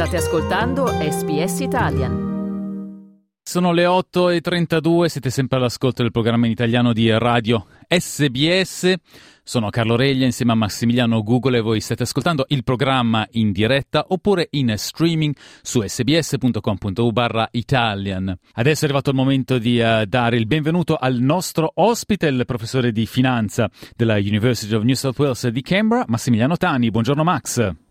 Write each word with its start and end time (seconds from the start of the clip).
State 0.00 0.16
ascoltando 0.16 0.86
SBS 0.86 1.60
Italian. 1.60 3.28
Sono 3.42 3.70
le 3.72 3.84
8.32, 3.84 5.04
siete 5.04 5.28
sempre 5.28 5.58
all'ascolto 5.58 6.00
del 6.00 6.10
programma 6.10 6.46
in 6.46 6.52
italiano 6.52 6.94
di 6.94 7.10
Radio 7.10 7.66
SBS. 7.86 8.94
Sono 9.42 9.68
Carlo 9.68 9.96
Reglia 9.96 10.24
insieme 10.24 10.52
a 10.52 10.54
Massimiliano 10.54 11.22
Google 11.22 11.58
e 11.58 11.60
voi 11.60 11.80
state 11.80 12.04
ascoltando 12.04 12.46
il 12.48 12.64
programma 12.64 13.28
in 13.32 13.52
diretta 13.52 14.06
oppure 14.08 14.48
in 14.52 14.72
streaming 14.74 15.36
su 15.60 15.82
sbs.com.u 15.86 17.10
barra 17.12 17.46
Italian. 17.50 18.34
Adesso 18.54 18.80
è 18.80 18.84
arrivato 18.84 19.10
il 19.10 19.16
momento 19.16 19.58
di 19.58 19.80
uh, 19.80 20.06
dare 20.06 20.38
il 20.38 20.46
benvenuto 20.46 20.96
al 20.96 21.16
nostro 21.16 21.72
ospite, 21.74 22.26
il 22.28 22.44
professore 22.46 22.90
di 22.90 23.04
finanza 23.04 23.68
della 23.94 24.16
University 24.16 24.72
of 24.74 24.82
New 24.82 24.94
South 24.94 25.18
Wales 25.18 25.46
di 25.48 25.60
Canberra, 25.60 26.06
Massimiliano 26.08 26.56
Tani. 26.56 26.90
Buongiorno 26.90 27.22
Max. 27.22 27.89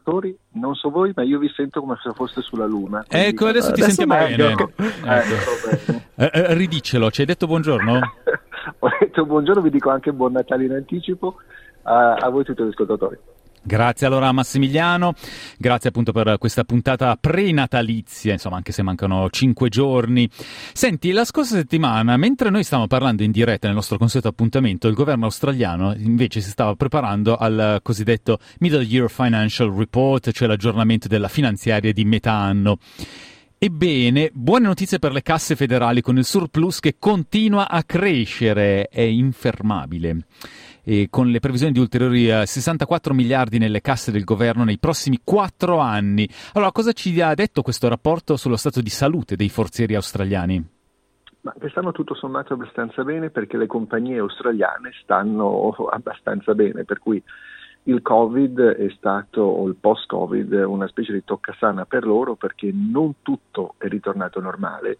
Ascoltatori, 0.00 0.36
non 0.52 0.74
so 0.74 0.90
voi, 0.90 1.12
ma 1.14 1.22
io 1.22 1.38
vi 1.38 1.50
sento 1.54 1.80
come 1.80 1.96
se 2.02 2.10
foste 2.14 2.40
sulla 2.40 2.66
Luna. 2.66 3.04
Quindi... 3.06 3.28
Ecco, 3.28 3.46
adesso 3.46 3.72
ti 3.72 3.82
adesso 3.82 4.02
sentiamo 4.02 4.26
bene. 4.26 4.38
Ecco. 4.50 4.70
Ecco. 5.04 6.02
Eh, 6.16 6.30
eh, 6.32 6.54
ridicelo, 6.54 7.10
ci 7.10 7.20
hai 7.20 7.26
detto 7.26 7.46
buongiorno? 7.46 8.00
Ho 8.80 8.88
detto 8.98 9.24
buongiorno, 9.24 9.62
vi 9.62 9.70
dico 9.70 9.90
anche 9.90 10.12
buon 10.12 10.32
Natale 10.32 10.64
in 10.64 10.72
anticipo 10.72 11.36
a, 11.82 12.14
a 12.14 12.28
voi 12.30 12.44
tutti 12.44 12.62
gli 12.62 12.68
ascoltatori. 12.68 13.18
Grazie 13.62 14.06
allora 14.06 14.32
Massimiliano, 14.32 15.12
grazie 15.58 15.90
appunto 15.90 16.12
per 16.12 16.38
questa 16.38 16.64
puntata 16.64 17.14
prenatalizia, 17.20 18.32
insomma 18.32 18.56
anche 18.56 18.72
se 18.72 18.82
mancano 18.82 19.28
cinque 19.28 19.68
giorni. 19.68 20.28
Senti, 20.72 21.12
la 21.12 21.26
scorsa 21.26 21.56
settimana, 21.56 22.16
mentre 22.16 22.48
noi 22.48 22.64
stavamo 22.64 22.88
parlando 22.88 23.22
in 23.22 23.30
diretta 23.30 23.66
nel 23.66 23.76
nostro 23.76 23.98
consueto 23.98 24.28
appuntamento, 24.28 24.88
il 24.88 24.94
governo 24.94 25.26
australiano 25.26 25.94
invece 25.94 26.40
si 26.40 26.48
stava 26.48 26.74
preparando 26.74 27.36
al 27.36 27.80
cosiddetto 27.82 28.38
Middle 28.60 28.82
Year 28.84 29.10
Financial 29.10 29.70
Report, 29.70 30.30
cioè 30.30 30.48
l'aggiornamento 30.48 31.06
della 31.06 31.28
finanziaria 31.28 31.92
di 31.92 32.04
metà 32.06 32.32
anno. 32.32 32.78
Ebbene, 33.58 34.30
buone 34.32 34.66
notizie 34.68 34.98
per 34.98 35.12
le 35.12 35.20
casse 35.20 35.54
federali 35.54 36.00
con 36.00 36.16
il 36.16 36.24
surplus 36.24 36.80
che 36.80 36.96
continua 36.98 37.68
a 37.68 37.84
crescere, 37.84 38.88
è 38.88 39.02
infermabile 39.02 40.24
e 40.82 41.08
con 41.10 41.28
le 41.28 41.40
previsioni 41.40 41.72
di 41.72 41.78
ulteriori 41.78 42.28
64 42.46 43.12
eh, 43.12 43.16
miliardi 43.16 43.58
nelle 43.58 43.80
casse 43.80 44.10
del 44.12 44.24
governo 44.24 44.64
nei 44.64 44.78
prossimi 44.78 45.20
quattro 45.22 45.78
anni. 45.78 46.28
Allora, 46.54 46.72
cosa 46.72 46.92
ci 46.92 47.20
ha 47.20 47.34
detto 47.34 47.62
questo 47.62 47.88
rapporto 47.88 48.36
sullo 48.36 48.56
stato 48.56 48.80
di 48.80 48.90
salute 48.90 49.36
dei 49.36 49.48
forzieri 49.48 49.94
australiani? 49.94 50.78
Ma 51.42 51.54
quest'anno 51.58 51.92
tutto 51.92 52.14
sommato 52.14 52.52
abbastanza 52.52 53.02
bene 53.02 53.30
perché 53.30 53.56
le 53.56 53.66
compagnie 53.66 54.18
australiane 54.18 54.90
stanno 55.02 55.70
abbastanza 55.90 56.54
bene, 56.54 56.84
per 56.84 56.98
cui 56.98 57.22
il 57.84 58.02
Covid 58.02 58.60
è 58.60 58.92
stato, 58.96 59.40
o 59.40 59.66
il 59.66 59.76
post-Covid, 59.76 60.52
una 60.66 60.86
specie 60.86 61.14
di 61.14 61.24
toccasana 61.24 61.86
per 61.86 62.04
loro 62.04 62.34
perché 62.34 62.70
non 62.72 63.14
tutto 63.22 63.74
è 63.78 63.88
ritornato 63.88 64.38
normale 64.40 64.98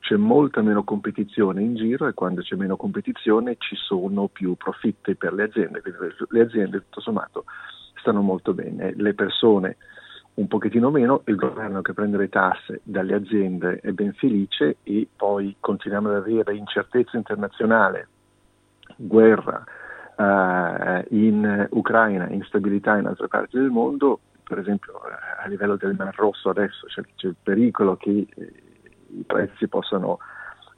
c'è 0.00 0.16
molta 0.16 0.62
meno 0.62 0.82
competizione 0.82 1.62
in 1.62 1.76
giro 1.76 2.08
e 2.08 2.14
quando 2.14 2.40
c'è 2.42 2.56
meno 2.56 2.76
competizione 2.76 3.56
ci 3.58 3.76
sono 3.76 4.28
più 4.28 4.56
profitti 4.56 5.14
per 5.14 5.32
le 5.32 5.44
aziende, 5.44 5.80
quindi 5.80 6.00
le 6.28 6.40
aziende 6.40 6.78
tutto 6.78 7.00
sommato 7.00 7.44
stanno 7.94 8.22
molto 8.22 8.52
bene, 8.52 8.92
le 8.96 9.14
persone 9.14 9.76
un 10.34 10.46
pochettino 10.48 10.90
meno, 10.90 11.22
il 11.26 11.36
governo 11.36 11.82
che 11.82 11.92
prende 11.92 12.16
le 12.16 12.28
tasse 12.28 12.80
dalle 12.82 13.14
aziende 13.14 13.80
è 13.82 13.90
ben 13.92 14.14
felice 14.14 14.78
e 14.82 15.06
poi 15.14 15.56
continuiamo 15.60 16.08
ad 16.08 16.16
avere 16.16 16.56
incertezza 16.56 17.16
internazionale, 17.16 18.08
guerra 18.96 19.62
eh, 20.16 21.06
in 21.10 21.68
Ucraina, 21.70 22.28
instabilità 22.30 22.96
in 22.96 23.06
altre 23.06 23.28
parti 23.28 23.58
del 23.58 23.70
mondo, 23.70 24.20
per 24.42 24.58
esempio 24.58 24.94
a 25.42 25.46
livello 25.46 25.76
del 25.76 25.94
Mar 25.96 26.14
Rosso 26.16 26.48
adesso 26.48 26.86
c'è, 26.86 27.02
c'è 27.16 27.28
il 27.28 27.36
pericolo 27.40 27.96
che 27.96 28.26
eh, 28.34 28.52
i 29.18 29.24
prezzi 29.24 29.68
possano 29.68 30.18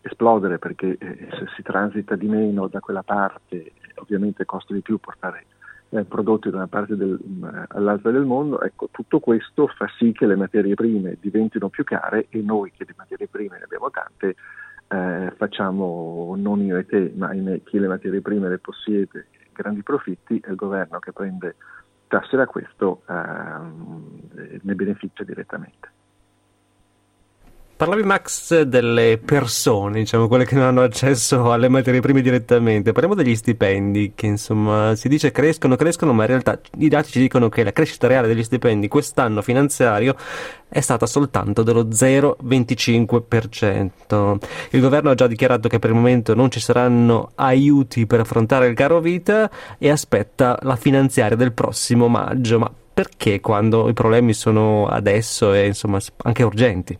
esplodere 0.00 0.59
perché 0.59 0.97
eh, 0.98 1.28
se 1.31 1.47
si 1.54 1.62
transita 1.62 2.16
di 2.16 2.26
meno 2.26 2.66
da 2.66 2.81
quella 2.81 3.03
parte 3.03 3.72
ovviamente 3.97 4.44
costa 4.44 4.75
di 4.75 4.81
più 4.81 4.98
portare 4.98 5.47
eh, 5.91 6.04
prodotti 6.04 6.50
da 6.50 6.56
una 6.56 6.66
parte 6.66 6.97
del, 6.97 7.19
mh, 7.22 7.47
mm, 7.47 7.62
all'altra 7.69 8.10
del 8.10 8.25
mondo, 8.25 8.60
ecco 8.62 8.88
tutto 8.91 9.20
questo 9.20 9.69
fa 9.69 9.87
sì 9.98 10.12
che 10.12 10.26
le 10.26 10.37
materie 10.37 10.75
prime 10.75 11.16
diventino 11.20 11.69
più 11.69 11.84
care 11.84 12.26
e 12.31 12.41
noi 12.41 12.72
che 12.72 12.84
di 12.84 12.94
materie 12.97 13.28
prime 13.28 13.59
ne 13.59 13.65
abbiamo 13.65 13.91
tante 13.91 14.34
eh, 14.88 15.32
facciamo 15.37 16.34
non 16.37 16.60
io 16.60 16.76
e 16.76 16.87
te, 16.87 17.12
ma 17.16 17.31
chi 17.64 17.78
le 17.78 17.88
materie 17.88 18.20
prime 18.20 18.49
le 18.49 18.59
possiede 18.59 19.26
grandi 19.53 19.82
profitti 19.82 20.41
è 20.43 20.50
il 20.50 20.56
governo 20.56 20.99
che 20.99 21.12
prende 21.12 21.56
tasse 22.09 22.37
da 22.37 22.47
questo 22.47 23.03
ehm, 23.09 24.60
ne 24.62 24.75
beneficia 24.75 25.25
direttamente. 25.25 26.00
Parlavi 27.82 28.04
Max 28.04 28.60
delle 28.60 29.19
persone, 29.19 29.98
diciamo 29.98 30.28
quelle 30.28 30.44
che 30.44 30.54
non 30.54 30.66
hanno 30.66 30.82
accesso 30.82 31.50
alle 31.50 31.69
materie 31.69 31.98
prime 31.98 32.20
direttamente. 32.20 32.93
Parliamo 32.93 33.16
degli 33.16 33.34
stipendi 33.34 34.12
che 34.15 34.26
insomma 34.26 34.94
si 34.94 35.09
dice 35.09 35.32
crescono, 35.32 35.75
crescono, 35.75 36.12
ma 36.12 36.22
in 36.22 36.28
realtà 36.28 36.60
i 36.78 36.87
dati 36.87 37.10
ci 37.10 37.19
dicono 37.19 37.48
che 37.48 37.65
la 37.65 37.72
crescita 37.72 38.06
reale 38.06 38.28
degli 38.28 38.44
stipendi 38.44 38.87
quest'anno 38.87 39.43
finanziario 39.43 40.15
è 40.69 40.81
stata 40.81 41.06
soltanto 41.06 41.65
dello 41.65 41.88
0,25%. 41.88 44.38
Il 44.70 44.81
governo 44.81 45.10
ha 45.10 45.14
già 45.14 45.26
dichiarato 45.26 45.69
che 45.69 45.81
per 45.81 45.91
il 45.91 45.97
momento 45.97 46.37
non 46.37 46.53
ci 46.53 46.60
saranno 46.60 47.32
aiuti 47.34 48.06
per 48.06 48.20
affrontare 48.20 48.69
il 48.69 48.76
caro 48.76 49.00
vita 49.00 49.50
e 49.78 49.91
aspetta 49.91 50.56
la 50.62 50.76
finanziaria 50.76 51.37
del 51.37 51.53
prossimo 51.53 52.06
maggio. 52.06 52.60
Ma 52.60 52.70
perché 52.94 53.41
quando 53.41 53.88
i 53.88 53.93
problemi 53.93 54.34
sono 54.34 54.87
adesso 54.87 55.53
e 55.53 55.66
insomma 55.66 55.99
anche 56.19 56.44
urgenti? 56.44 56.97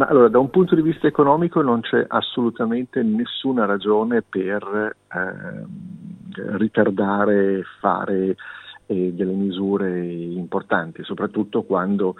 Ma 0.00 0.06
allora, 0.06 0.28
da 0.28 0.38
un 0.38 0.48
punto 0.48 0.74
di 0.74 0.80
vista 0.80 1.06
economico 1.06 1.60
non 1.60 1.82
c'è 1.82 2.02
assolutamente 2.08 3.02
nessuna 3.02 3.66
ragione 3.66 4.22
per 4.22 4.96
eh, 5.12 6.56
ritardare 6.56 7.62
fare 7.80 8.34
eh, 8.86 9.12
delle 9.12 9.32
misure 9.34 10.00
importanti, 10.00 11.04
soprattutto 11.04 11.64
quando 11.64 12.14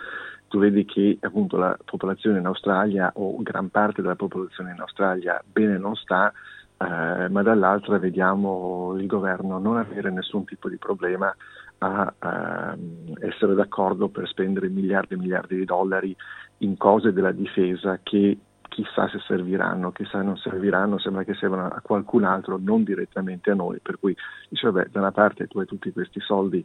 tu 0.49 0.59
vedi 0.59 0.85
che 0.85 1.17
appunto 1.23 1.57
la 1.57 1.75
popolazione 1.83 2.39
in 2.39 2.45
Australia 2.45 3.13
o 3.15 3.41
gran 3.41 3.71
parte 3.71 4.03
della 4.03 4.15
popolazione 4.15 4.73
in 4.73 4.81
Australia 4.81 5.43
bene 5.51 5.79
non 5.79 5.95
sta, 5.95 6.31
eh, 6.77 7.29
ma 7.31 7.43
dall'altra 7.43 7.97
vediamo 7.99 8.95
il 8.99 9.07
governo 9.07 9.59
non 9.59 9.79
avere 9.79 10.11
nessun 10.11 10.45
tipo 10.45 10.69
di 10.69 10.77
problema 10.77 11.35
a, 11.83 12.15
a 12.19 12.77
essere 13.21 13.55
d'accordo 13.55 14.09
per 14.09 14.29
spendere 14.29 14.69
miliardi 14.69 15.15
e 15.15 15.19
miliardi 15.19 15.57
di 15.57 15.65
dollari 15.65 16.15
in 16.59 16.77
cose 16.77 17.13
della 17.13 17.33
difesa 17.33 18.01
che 18.03 18.39
chissà 18.69 19.09
se 19.09 19.19
serviranno, 19.27 19.91
chissà 19.91 20.23
non 20.23 20.37
serviranno, 20.37 20.99
sembra 20.99 21.25
che 21.25 21.35
servano 21.35 21.67
a 21.67 21.81
qualcun 21.81 22.25
altro, 22.25 22.59
non 22.61 22.85
direttamente 22.85 23.51
a 23.51 23.55
noi, 23.55 23.79
per 23.81 23.99
cui 23.99 24.17
dice 24.49 24.71
vabbè 24.71 24.89
da 24.91 25.01
una 25.01 25.13
parte 25.13 25.47
tu 25.47 25.59
hai 25.59 25.67
tutti 25.67 25.93
questi 25.93 26.21
soldi 26.21 26.65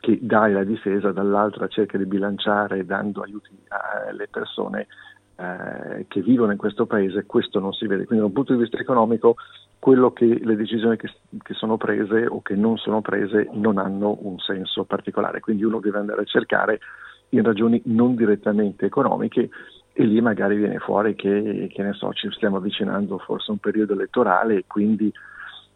che 0.00 0.18
dai 0.20 0.54
alla 0.54 0.64
difesa, 0.64 1.12
dall'altra 1.12 1.68
cerca 1.68 1.98
di 1.98 2.06
bilanciare 2.06 2.86
dando 2.86 3.20
aiuti 3.20 3.50
alle 3.68 4.26
persone 4.28 4.86
eh, 5.40 6.04
che 6.06 6.20
vivono 6.20 6.52
in 6.52 6.58
questo 6.58 6.84
paese, 6.84 7.24
questo 7.24 7.60
non 7.60 7.72
si 7.72 7.86
vede. 7.86 8.04
Quindi 8.04 8.18
da 8.18 8.26
un 8.26 8.34
punto 8.34 8.52
di 8.52 8.60
vista 8.60 8.76
economico 8.76 9.36
quello 9.78 10.12
che 10.12 10.26
le 10.26 10.54
decisioni 10.54 10.98
che, 10.98 11.10
che, 11.42 11.54
sono 11.54 11.78
prese 11.78 12.26
o 12.26 12.42
che 12.42 12.54
non 12.54 12.76
sono 12.76 13.00
prese 13.00 13.48
non 13.54 13.78
hanno 13.78 14.18
un 14.20 14.38
senso 14.38 14.84
particolare, 14.84 15.40
quindi 15.40 15.64
uno 15.64 15.80
deve 15.80 15.98
andare 15.98 16.20
a 16.20 16.24
cercare 16.24 16.80
in 17.30 17.42
ragioni 17.42 17.80
non 17.86 18.14
direttamente 18.16 18.84
economiche 18.84 19.48
e 19.94 20.04
lì 20.04 20.20
magari 20.20 20.56
viene 20.56 20.78
fuori 20.78 21.14
che, 21.14 21.68
che 21.72 21.82
ne 21.82 21.94
so, 21.94 22.12
ci 22.12 22.30
stiamo 22.32 22.58
avvicinando 22.58 23.16
forse 23.18 23.50
a 23.50 23.52
un 23.52 23.58
periodo 23.58 23.94
elettorale 23.94 24.56
e 24.56 24.64
quindi 24.66 25.10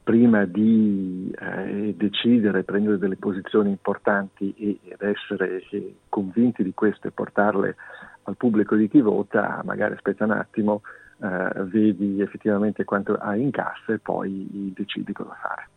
prima 0.03 0.45
di 0.45 1.35
eh, 1.41 1.95
decidere, 1.97 2.65
prendere 2.65 2.99
delle 2.99 3.17
posizioni 3.17 3.71
importanti 3.71 4.55
e, 4.59 4.79
ed 4.91 5.01
essere 5.01 5.63
eh, 5.71 5.95
convinti 6.11 6.63
di 6.63 6.75
queste 6.75 7.09
e 7.09 7.13
portarle 7.13 7.77
al 8.25 8.37
pubblico 8.37 8.75
di 8.75 8.89
chi 8.89 9.01
vota, 9.01 9.63
magari 9.65 9.95
aspetta 9.95 10.25
un 10.25 10.33
attimo, 10.33 10.83
eh, 11.23 11.63
vedi 11.65 12.21
effettivamente 12.21 12.85
quanto 12.85 13.15
hai 13.15 13.43
in 13.43 13.51
cassa 13.51 13.93
e 13.93 13.99
poi 13.99 14.73
decidi 14.75 15.13
cosa 15.13 15.37
fare. 15.41 15.69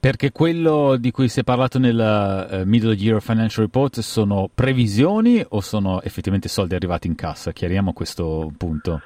Perché 0.00 0.30
quello 0.30 0.96
di 0.96 1.10
cui 1.10 1.28
si 1.28 1.40
è 1.40 1.42
parlato 1.42 1.80
nel 1.80 1.98
uh, 1.98 2.62
Middle 2.64 2.94
Year 2.94 3.20
Financial 3.20 3.64
Report 3.64 3.98
sono 3.98 4.48
previsioni 4.52 5.44
o 5.48 5.60
sono 5.60 6.00
effettivamente 6.02 6.48
soldi 6.48 6.76
arrivati 6.76 7.08
in 7.08 7.16
cassa? 7.16 7.50
Chiariamo 7.50 7.92
questo 7.92 8.52
punto. 8.56 9.00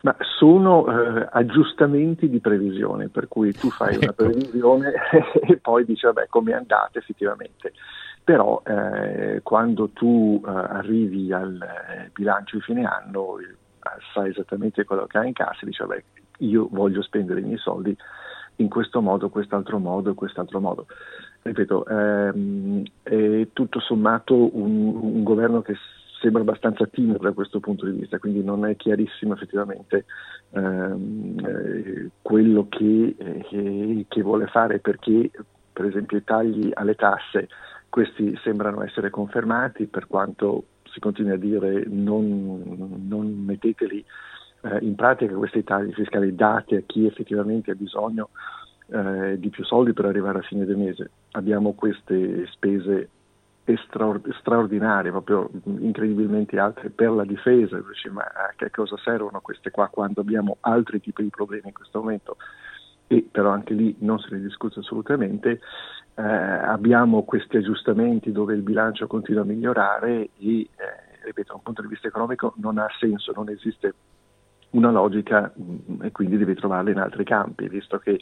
Ma 0.00 0.16
sono 0.38 0.86
eh, 0.86 1.28
aggiustamenti 1.30 2.30
di 2.30 2.40
previsione, 2.40 3.08
per 3.08 3.28
cui 3.28 3.52
tu 3.52 3.68
fai 3.68 3.94
ecco. 4.00 4.04
una 4.04 4.12
previsione 4.14 4.92
e 5.46 5.58
poi 5.58 5.84
dici 5.84 6.06
vabbè 6.06 6.26
come 6.30 6.52
è 6.52 6.54
andata 6.54 6.98
effettivamente. 6.98 7.74
Però 8.24 8.62
eh, 8.64 9.40
quando 9.42 9.88
tu 9.90 10.40
eh, 10.44 10.50
arrivi 10.50 11.32
al 11.32 11.60
eh, 11.60 12.10
bilancio 12.12 12.56
di 12.56 12.62
fine 12.62 12.84
anno 12.84 13.38
sai 14.14 14.30
esattamente 14.30 14.84
quello 14.84 15.06
che 15.06 15.18
hai 15.18 15.28
in 15.28 15.32
cassa 15.32 15.62
e 15.62 15.66
dici 15.66 15.82
vabbè 15.82 16.02
io 16.38 16.68
voglio 16.70 17.02
spendere 17.02 17.40
i 17.40 17.44
miei 17.44 17.58
soldi 17.58 17.96
in 18.56 18.68
questo 18.68 19.00
modo, 19.00 19.30
quest'altro 19.30 19.78
modo 19.78 20.10
e 20.10 20.14
quest'altro 20.14 20.60
modo. 20.60 20.86
ripeto, 21.42 21.86
ehm, 21.86 22.82
è 23.02 23.48
tutto 23.52 23.80
sommato 23.80 24.56
un, 24.56 24.94
un, 24.94 25.22
governo 25.22 25.62
che 25.62 25.74
sembra 26.20 26.42
abbastanza 26.42 26.86
timido 26.86 27.18
da 27.18 27.32
questo 27.32 27.58
punto 27.58 27.86
di 27.86 27.98
vista, 27.98 28.18
quindi 28.18 28.44
non 28.44 28.64
è 28.66 28.76
chiarissimo 28.76 29.34
effettivamente 29.34 30.04
ehm, 30.50 31.36
eh, 31.44 32.10
quello 32.20 32.66
che, 32.68 33.16
eh, 33.18 34.06
che, 34.08 34.22
vuole 34.22 34.46
fare 34.46 34.78
perché 34.78 35.30
per 35.72 35.86
esempio 35.86 36.18
i 36.18 36.24
tagli 36.24 36.70
alle 36.74 36.94
tasse, 36.94 37.48
questi 37.92 38.34
sembrano 38.42 38.82
essere 38.82 39.10
confermati 39.10 39.84
per 39.84 40.06
quanto 40.06 40.64
si 40.84 40.98
continua 40.98 41.34
a 41.34 41.36
dire 41.36 41.84
non, 41.88 42.96
non 43.06 43.44
metteteli 43.44 44.02
eh, 44.62 44.78
in 44.80 44.94
pratica 44.94 45.34
questi 45.34 45.62
tagli 45.62 45.92
fiscali 45.92 46.34
dati 46.34 46.74
a 46.74 46.80
chi 46.86 47.04
effettivamente 47.04 47.70
ha 47.70 47.74
bisogno 47.74 48.30
eh, 48.86 49.38
di 49.38 49.50
più 49.50 49.62
soldi 49.64 49.92
per 49.92 50.06
arrivare 50.06 50.38
a 50.38 50.42
fine 50.42 50.64
del 50.64 50.78
mese. 50.78 51.10
Abbiamo 51.32 51.74
queste 51.74 52.46
spese 52.46 53.10
straord- 53.84 54.32
straordinarie, 54.38 55.10
proprio 55.10 55.50
incredibilmente 55.64 56.58
alte 56.58 56.88
per 56.88 57.10
la 57.10 57.26
difesa, 57.26 57.78
ma 58.10 58.22
a 58.22 58.54
che 58.56 58.70
cosa 58.70 58.96
servono 59.04 59.42
queste 59.42 59.70
qua 59.70 59.88
quando 59.88 60.22
abbiamo 60.22 60.56
altri 60.60 60.98
tipi 60.98 61.24
di 61.24 61.28
problemi 61.28 61.66
in 61.66 61.74
questo 61.74 62.00
momento? 62.00 62.38
E 63.12 63.28
però 63.30 63.50
anche 63.50 63.74
lì 63.74 63.94
non 63.98 64.18
se 64.18 64.28
ne 64.30 64.40
discute 64.40 64.80
assolutamente. 64.80 65.60
Eh, 66.14 66.22
abbiamo 66.22 67.24
questi 67.24 67.58
aggiustamenti 67.58 68.32
dove 68.32 68.54
il 68.54 68.62
bilancio 68.62 69.06
continua 69.06 69.42
a 69.42 69.44
migliorare 69.44 70.30
e, 70.38 70.60
eh, 70.60 70.68
ripeto, 71.24 71.48
da 71.48 71.54
un 71.56 71.62
punto 71.62 71.82
di 71.82 71.88
vista 71.88 72.08
economico 72.08 72.54
non 72.56 72.78
ha 72.78 72.86
senso, 72.98 73.32
non 73.34 73.50
esiste 73.50 73.94
una 74.70 74.90
logica 74.90 75.52
mh, 75.54 75.92
mm, 75.92 76.02
e 76.04 76.12
quindi 76.12 76.38
devi 76.38 76.54
trovarla 76.54 76.90
in 76.90 76.98
altri 76.98 77.24
campi, 77.24 77.68
visto 77.68 77.98
che 77.98 78.18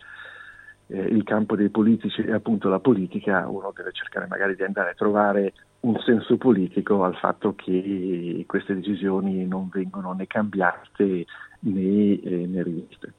eh, 0.88 0.98
il 0.98 1.22
campo 1.22 1.54
dei 1.54 1.68
politici 1.68 2.22
e 2.22 2.32
appunto 2.32 2.68
la 2.68 2.80
politica, 2.80 3.46
uno 3.48 3.72
deve 3.74 3.92
cercare 3.92 4.26
magari 4.26 4.56
di 4.56 4.64
andare 4.64 4.90
a 4.90 4.94
trovare 4.94 5.52
un 5.80 6.00
senso 6.00 6.36
politico 6.36 7.04
al 7.04 7.16
fatto 7.16 7.54
che 7.54 8.42
queste 8.46 8.74
decisioni 8.74 9.46
non 9.46 9.68
vengono 9.70 10.12
né 10.14 10.26
cambiate 10.26 11.26
né, 11.60 12.20
eh, 12.20 12.46
né 12.48 12.62
riviste. 12.64 13.14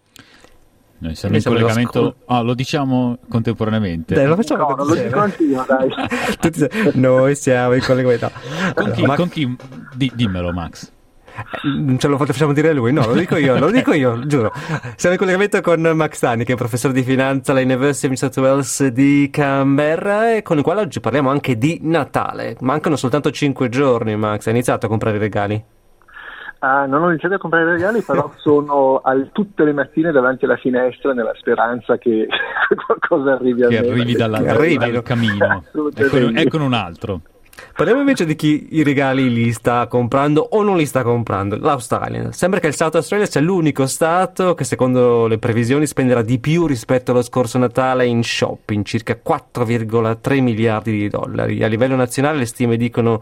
Noi 1.01 1.15
siamo 1.15 1.35
in 1.35 1.41
collegamento, 1.41 2.15
oh, 2.25 2.43
lo 2.43 2.53
diciamo 2.53 3.17
contemporaneamente. 3.27 4.13
Dai, 4.13 4.27
lo 4.27 4.35
facciamo 4.35 4.69
no, 4.69 4.75
non 4.75 4.87
lo 4.87 4.93
dico 4.93 5.19
anch'io, 5.19 5.65
dai. 5.67 5.89
Noi 6.93 7.35
siamo 7.35 7.73
in 7.73 7.81
collegamento. 7.81 8.31
Con 8.75 8.91
chi? 8.91 9.01
Max... 9.01 9.17
Con 9.17 9.29
chi? 9.29 9.55
Di, 9.95 10.11
dimmelo, 10.13 10.51
Max. 10.51 10.91
Non 11.63 11.97
ce 11.97 12.07
lo 12.07 12.17
facciamo 12.17 12.53
dire 12.53 12.69
a 12.69 12.73
lui, 12.73 12.93
no, 12.93 13.03
lo 13.07 13.13
dico 13.13 13.35
io, 13.35 13.57
lo 13.57 13.71
dico 13.71 13.93
io, 13.93 14.27
giuro. 14.27 14.51
Siamo 14.95 15.15
in 15.15 15.17
collegamento 15.17 15.59
con 15.61 15.81
Max 15.81 16.19
Tani, 16.19 16.43
che 16.43 16.53
è 16.53 16.55
professore 16.55 16.93
di 16.93 17.01
finanza 17.01 17.51
alla 17.51 17.61
University 17.61 18.05
of 18.05 18.11
New 18.11 18.29
South 18.29 18.37
Wales 18.37 18.87
di 18.89 19.27
Canberra 19.31 20.35
e 20.35 20.43
con 20.43 20.57
il 20.57 20.63
quale 20.63 20.81
oggi 20.81 20.99
parliamo 20.99 21.31
anche 21.31 21.57
di 21.57 21.79
Natale. 21.81 22.57
Mancano 22.59 22.95
soltanto 22.95 23.31
5 23.31 23.69
giorni, 23.69 24.15
Max. 24.15 24.45
Hai 24.45 24.53
iniziato 24.53 24.85
a 24.85 24.89
comprare 24.89 25.17
i 25.17 25.19
regali? 25.19 25.63
Ah, 26.63 26.85
non 26.85 27.01
ho 27.01 27.09
iniziato 27.09 27.35
a 27.35 27.37
comprare 27.39 27.65
regali, 27.65 28.01
però 28.05 28.31
sono 28.37 29.01
al, 29.03 29.29
tutte 29.31 29.63
le 29.63 29.73
mattine 29.73 30.11
davanti 30.11 30.45
alla 30.45 30.57
finestra 30.57 31.13
nella 31.13 31.33
speranza 31.35 31.97
che 31.97 32.27
qualcosa 32.85 33.33
arrivi 33.33 33.63
a 33.63 33.67
che 33.67 33.81
me. 33.81 33.87
Arrivi 33.87 34.13
dalla, 34.13 34.39
che 34.39 34.49
arrivi 34.49 34.77
dal 34.77 35.03
camino. 35.03 35.63
Ecco, 35.95 36.17
ecco 36.33 36.57
un 36.57 36.73
altro. 36.73 37.21
Parliamo 37.75 38.01
invece 38.01 38.25
di 38.25 38.35
chi 38.35 38.67
i 38.71 38.83
regali 38.83 39.31
li 39.31 39.51
sta 39.53 39.87
comprando 39.87 40.45
o 40.51 40.61
non 40.61 40.77
li 40.77 40.85
sta 40.85 41.03
comprando, 41.03 41.57
l'Australia. 41.57 42.31
Sembra 42.31 42.59
che 42.59 42.67
il 42.67 42.75
South 42.75 42.95
Australia 42.95 43.25
sia 43.25 43.41
l'unico 43.41 43.87
stato 43.87 44.53
che 44.53 44.63
secondo 44.63 45.25
le 45.27 45.37
previsioni 45.37 45.87
spenderà 45.87 46.21
di 46.21 46.37
più 46.39 46.67
rispetto 46.67 47.11
allo 47.11 47.21
scorso 47.21 47.57
Natale 47.57 48.05
in 48.05 48.23
shopping, 48.23 48.83
circa 48.83 49.19
4,3 49.25 50.41
miliardi 50.41 50.91
di 50.91 51.07
dollari. 51.07 51.63
A 51.63 51.67
livello 51.67 51.95
nazionale 51.95 52.39
le 52.39 52.45
stime 52.45 52.77
dicono 52.77 53.21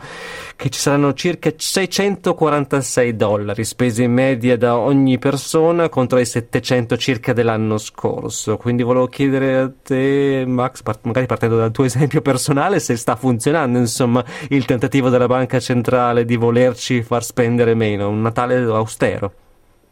che 0.56 0.70
ci 0.70 0.80
saranno 0.80 1.14
circa 1.14 1.52
646 1.56 3.16
dollari 3.16 3.64
spesi 3.64 4.04
in 4.04 4.14
media 4.14 4.58
da 4.58 4.78
ogni 4.78 5.20
persona 5.20 5.90
contro 5.90 6.20
i 6.20 6.26
700 6.26 6.98
circa 6.98 7.34
dell'anno 7.34 7.78
scorso. 7.78 8.58
Quindi 8.58 8.84
volevo 8.84 9.08
chiedere 9.08 9.58
a 9.58 9.72
te, 9.82 10.44
Max, 10.46 10.82
magari 11.04 11.28
partendo 11.28 11.56
dal 11.56 11.72
tuo 11.72 11.86
esempio 11.90 12.22
personale, 12.22 12.80
se 12.80 12.96
sta 12.98 13.16
funzionando, 13.16 13.78
insomma 13.78 14.24
il 14.50 14.66
tentativo 14.66 15.10
della 15.10 15.28
banca 15.28 15.60
centrale 15.60 16.26
di 16.26 16.36
volerci 16.36 17.02
far 17.04 17.24
spendere 17.24 17.74
meno, 17.74 18.10
un 18.10 18.22
Natale 18.22 18.56
austero. 18.64 19.34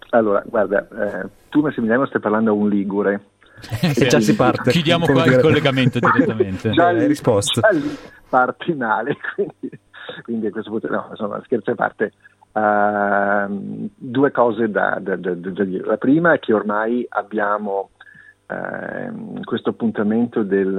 Allora, 0.09 0.43
guarda, 0.45 0.87
eh, 0.87 1.29
tu 1.49 1.61
Massimiliano 1.61 2.05
stai 2.05 2.21
parlando 2.21 2.51
a 2.51 2.53
un 2.53 2.69
ligure. 2.69 3.21
e 3.81 4.07
già 4.07 4.19
si 4.19 4.35
parte. 4.35 4.71
Chiudiamo 4.71 5.05
qua 5.05 5.23
dire... 5.23 5.35
il 5.35 5.41
collegamento 5.41 5.99
direttamente. 5.99 6.71
già 6.75 6.91
lì, 6.91 7.05
risposto. 7.05 7.61
Già 7.61 7.69
lì 7.69 7.97
parti 8.29 8.73
male, 8.73 9.17
quindi, 9.35 9.79
quindi 10.23 10.47
a 10.47 10.51
questo 10.51 10.69
punto, 10.69 10.87
no, 10.89 11.07
insomma, 11.09 11.41
scherzo 11.43 11.71
a 11.71 11.75
parte. 11.75 12.13
Uh, 12.57 13.87
due 13.95 14.31
cose 14.31 14.71
da, 14.71 14.97
da, 14.99 15.15
da, 15.15 15.33
da, 15.35 15.63
dire. 15.63 15.85
La 15.85 15.97
prima 15.97 16.33
è 16.33 16.39
che 16.39 16.53
ormai 16.53 17.05
abbiamo 17.07 17.91
eh, 18.97 19.43
questo 19.43 19.69
appuntamento 19.69 20.43
del, 20.43 20.69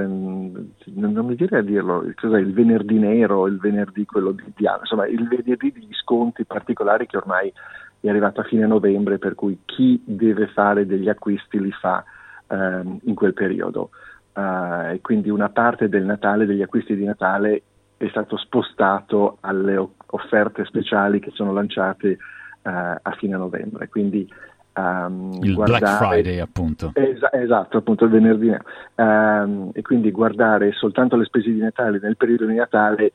non 0.94 1.26
mi 1.26 1.34
direi 1.34 1.60
a 1.60 1.62
dirlo, 1.62 2.04
cos'è 2.14 2.38
il 2.38 2.52
venerdì 2.52 2.98
nero, 2.98 3.46
il 3.46 3.58
venerdì 3.58 4.04
quello 4.04 4.32
di 4.32 4.44
diavolo, 4.56 4.82
insomma 4.82 5.06
il 5.06 5.26
venerdì 5.26 5.72
degli 5.72 5.94
sconti 5.94 6.44
particolari 6.44 7.06
che 7.06 7.16
ormai 7.16 7.52
è 8.00 8.08
arrivato 8.08 8.40
a 8.40 8.44
fine 8.44 8.66
novembre, 8.66 9.18
per 9.18 9.34
cui 9.34 9.58
chi 9.64 10.00
deve 10.04 10.46
fare 10.48 10.86
degli 10.86 11.08
acquisti 11.08 11.60
li 11.60 11.72
fa 11.72 12.04
eh, 12.46 12.82
in 13.02 13.14
quel 13.14 13.34
periodo. 13.34 13.90
Uh, 14.38 14.92
e 14.92 15.00
quindi 15.02 15.30
una 15.30 15.48
parte 15.48 15.88
del 15.88 16.04
Natale, 16.04 16.46
degli 16.46 16.62
acquisti 16.62 16.94
di 16.94 17.04
Natale, 17.04 17.62
è 17.96 18.06
stato 18.08 18.36
spostato 18.36 19.38
alle 19.40 19.76
offerte 20.06 20.64
speciali 20.64 21.18
che 21.18 21.32
sono 21.32 21.52
lanciate 21.52 22.18
uh, 22.62 22.70
a 23.02 23.16
fine 23.16 23.36
novembre. 23.36 23.88
Quindi 23.88 24.30
Um, 24.78 25.38
il 25.42 25.54
guardare, 25.54 25.80
Black 25.80 25.96
Friday 25.96 26.38
appunto. 26.38 26.92
Es- 26.94 27.28
esatto, 27.32 27.78
appunto 27.78 28.04
il 28.04 28.10
venerdì. 28.10 28.56
Um, 28.94 29.70
e 29.72 29.82
quindi 29.82 30.12
guardare 30.12 30.72
soltanto 30.72 31.16
le 31.16 31.24
spese 31.24 31.50
di 31.50 31.58
Natale 31.58 31.98
nel 32.00 32.16
periodo 32.16 32.46
di 32.46 32.54
Natale 32.54 33.12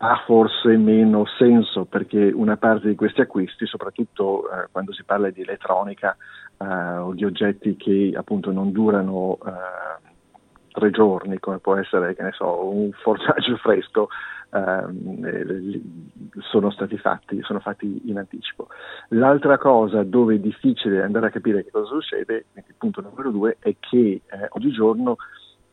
ha 0.00 0.22
forse 0.26 0.76
meno 0.76 1.24
senso 1.38 1.84
perché 1.84 2.30
una 2.32 2.56
parte 2.56 2.88
di 2.88 2.94
questi 2.94 3.22
acquisti, 3.22 3.66
soprattutto 3.66 4.42
uh, 4.42 4.70
quando 4.70 4.92
si 4.92 5.02
parla 5.02 5.30
di 5.30 5.40
elettronica 5.40 6.16
uh, 6.58 7.00
o 7.00 7.14
di 7.14 7.24
oggetti 7.24 7.76
che 7.76 8.12
appunto 8.14 8.52
non 8.52 8.70
durano 8.70 9.38
uh, 9.40 10.08
tre 10.70 10.90
giorni, 10.90 11.38
come 11.40 11.58
può 11.58 11.74
essere, 11.74 12.14
che 12.14 12.22
ne 12.22 12.32
so, 12.32 12.68
un 12.68 12.90
forzaggio 12.92 13.56
fresco, 13.62 14.08
sono 16.50 16.70
stati 16.70 16.96
fatti, 16.96 17.40
sono 17.42 17.60
fatti 17.60 18.02
in 18.06 18.18
anticipo. 18.18 18.68
L'altra 19.08 19.58
cosa 19.58 20.02
dove 20.02 20.36
è 20.36 20.38
difficile 20.38 21.02
andare 21.02 21.26
a 21.26 21.30
capire 21.30 21.64
che 21.64 21.70
cosa 21.70 21.86
succede, 21.86 22.46
il 22.54 22.74
punto 22.76 23.00
numero 23.00 23.30
due, 23.30 23.56
è 23.60 23.74
che 23.78 24.22
eh, 24.24 24.46
oggigiorno 24.50 25.16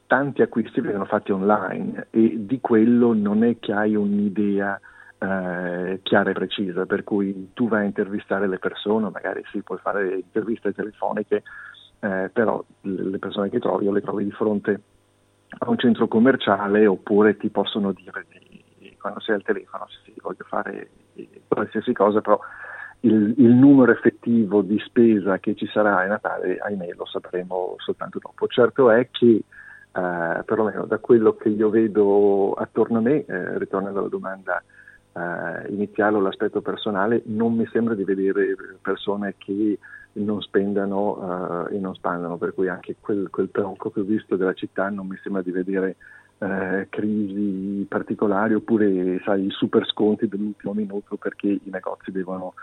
tanti 0.07 0.41
acquisti 0.41 0.81
vengono 0.81 1.05
fatti 1.05 1.31
online 1.31 2.07
e 2.11 2.35
di 2.45 2.59
quello 2.59 3.13
non 3.13 3.43
è 3.43 3.57
che 3.59 3.73
hai 3.73 3.95
un'idea 3.95 4.79
eh, 5.17 5.99
chiara 6.03 6.29
e 6.29 6.33
precisa, 6.33 6.85
per 6.85 7.03
cui 7.03 7.51
tu 7.53 7.67
vai 7.67 7.83
a 7.83 7.85
intervistare 7.85 8.47
le 8.47 8.59
persone, 8.59 9.09
magari 9.09 9.41
sì, 9.51 9.61
puoi 9.61 9.79
fare 9.79 10.15
interviste 10.15 10.73
telefoniche, 10.73 11.43
eh, 11.99 12.29
però 12.31 12.63
le 12.81 13.17
persone 13.17 13.49
che 13.49 13.59
trovi 13.59 13.87
o 13.87 13.91
le 13.91 14.01
trovi 14.01 14.25
di 14.25 14.31
fronte 14.31 14.81
a 15.57 15.69
un 15.69 15.77
centro 15.77 16.07
commerciale 16.07 16.85
oppure 16.85 17.37
ti 17.37 17.49
possono 17.49 17.91
dire 17.93 18.25
quando 19.05 19.19
sei 19.19 19.35
al 19.35 19.43
telefono, 19.43 19.85
sì, 20.03 20.15
voglio 20.19 20.43
fare 20.47 20.89
qualsiasi 21.47 21.93
cosa, 21.93 22.21
però 22.21 22.39
il, 23.01 23.35
il, 23.37 23.51
numero 23.51 23.91
effettivo 23.91 24.63
di 24.63 24.79
spesa 24.79 25.37
che 25.37 25.53
ci 25.53 25.67
sarà 25.67 25.99
a 25.99 26.07
Natale, 26.07 26.57
ahimè, 26.57 26.93
lo 26.95 27.05
sapremo 27.05 27.75
soltanto 27.77 28.17
dopo. 28.19 28.47
Certo 28.47 28.89
è 28.89 29.07
che, 29.11 29.27
eh, 29.27 29.43
perlomeno 30.43 30.85
da 30.85 30.97
quello 30.97 31.35
che 31.35 31.49
io 31.49 31.69
vedo 31.69 32.53
attorno 32.53 32.97
a 32.97 33.01
me, 33.01 33.25
eh, 33.25 33.59
ritornando 33.59 33.99
alla 33.99 34.07
domanda 34.07 34.63
eh, 35.13 35.71
iniziale 35.71 36.17
o 36.17 36.21
l'aspetto 36.21 36.61
personale, 36.61 37.21
non 37.25 37.53
mi 37.53 37.67
sembra 37.71 37.93
di 37.93 38.05
vedere 38.05 38.55
persone 38.81 39.35
che 39.37 39.77
non 40.13 40.41
spendano 40.41 41.67
uh, 41.67 41.73
e 41.73 41.77
non 41.77 41.93
spandano, 41.93 42.37
per 42.37 42.55
cui 42.55 42.69
anche 42.69 42.95
quel, 43.01 43.27
quel 43.29 43.51
tronco 43.51 43.91
che 43.91 43.99
ho 43.99 44.03
visto 44.03 44.35
della 44.37 44.53
città 44.53 44.89
non 44.89 45.07
mi 45.07 45.19
sembra 45.21 45.41
di 45.41 45.51
vedere 45.51 45.97
uh, 46.39 46.87
crisi 46.89 47.85
particolari 47.87 48.53
oppure 48.53 49.21
sai, 49.23 49.45
i 49.45 49.51
super 49.51 49.85
sconti 49.85 50.27
dell'ultimo 50.27 50.73
minuto 50.73 51.15
perché 51.17 51.47
i 51.47 51.69
negozi 51.69 52.11
devono 52.11 52.53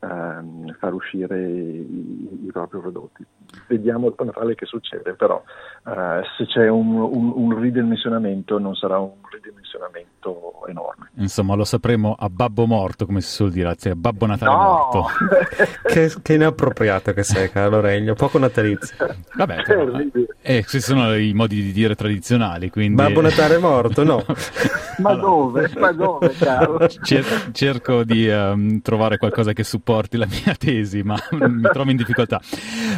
ehm, 0.00 0.76
far 0.78 0.92
uscire 0.94 1.40
i, 1.40 2.46
i, 2.46 2.50
propri 2.52 2.78
prodotti. 2.80 3.24
Vediamo 3.66 4.12
a 4.14 4.24
Natale 4.24 4.54
che 4.54 4.66
succede, 4.66 5.14
però 5.14 5.42
eh, 5.86 6.22
se 6.36 6.46
c'è 6.46 6.68
un, 6.68 6.96
un, 6.96 7.32
un, 7.34 7.58
ridimensionamento 7.58 8.58
non 8.58 8.74
sarà 8.74 8.98
un 8.98 9.14
ridimensionamento 9.30 10.66
enorme. 10.68 11.10
Insomma, 11.16 11.54
lo 11.54 11.64
sapremo 11.64 12.14
a 12.18 12.28
babbo 12.28 12.66
morto, 12.66 13.06
come 13.06 13.20
si 13.20 13.32
suol 13.32 13.50
dire, 13.50 13.68
a 13.68 13.94
babbo 13.94 14.26
Natale 14.26 14.52
no! 14.52 14.62
morto. 14.62 15.06
che, 15.88 16.12
che 16.22 16.34
inappropriato 16.34 17.12
che 17.12 17.22
sei, 17.22 17.50
Carlo 17.50 17.80
Regno, 17.80 18.14
poco 18.14 18.38
natalizio. 18.38 18.96
Vabbè, 19.34 19.62
però, 19.62 19.98
eh, 20.42 20.60
questi 20.60 20.80
sono 20.80 21.14
i 21.16 21.32
modi 21.32 21.62
di 21.62 21.72
dire 21.72 21.94
tradizionali, 21.94 22.70
quindi... 22.70 22.94
Babbo 22.94 23.22
Natale 23.22 23.58
morto, 23.58 24.04
no. 24.04 24.22
Ma 24.98 25.14
dove? 25.14 25.70
Ma 25.78 25.92
dove, 25.92 26.30
Carlo? 26.32 26.86
Cer- 26.88 27.52
cerco 27.52 28.04
di 28.04 28.28
um, 28.28 28.80
trovare 28.82 29.16
qualcosa 29.16 29.52
che 29.52 29.64
supporti 29.64 29.87
la 30.16 30.26
mia 30.26 30.54
tesi, 30.58 31.02
ma 31.02 31.16
mi 31.30 31.62
trovo 31.72 31.90
in 31.90 31.96
difficoltà. 31.96 32.40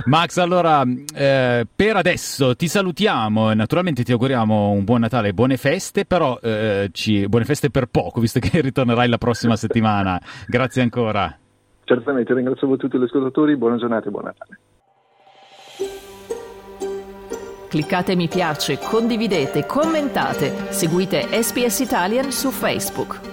Max, 0.07 0.39
allora, 0.39 0.83
eh, 0.83 1.67
per 1.75 1.97
adesso 1.97 2.57
ti 2.57 2.69
salutiamo 2.69 3.51
e 3.51 3.55
naturalmente 3.55 4.03
ti 4.03 4.13
auguriamo 4.13 4.71
un 4.71 4.85
buon 4.85 5.01
Natale 5.01 5.29
e 5.29 5.33
buone 5.33 5.57
feste, 5.57 6.05
però 6.05 6.39
eh, 6.43 6.91
ci... 6.93 7.29
buone 7.29 7.45
feste 7.45 7.71
per 7.71 7.87
poco, 7.87 8.21
visto 8.21 8.41
che 8.41 8.61
ritornerai 8.61 9.09
la 9.09 9.19
prossima 9.19 9.57
settimana. 9.57 10.21
Grazie 10.47 10.83
ancora. 10.83 11.37
Certamente, 11.85 12.35
ringrazio 12.35 12.77
tutti 12.77 12.99
gli 12.99 13.03
ascoltatori, 13.03 13.57
buona 13.57 13.77
giornata 13.77 14.09
e 14.09 14.11
buon 14.11 14.25
Natale. 14.25 14.59
Cliccate 17.69 18.17
mi 18.17 18.27
piace, 18.27 18.79
condividete, 18.79 19.65
commentate, 19.65 20.73
seguite 20.73 21.29
SPS 21.41 21.79
Italian 21.79 22.33
su 22.33 22.51
Facebook. 22.51 23.30